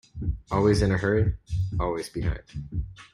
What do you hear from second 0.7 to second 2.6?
in a hurry, always behind.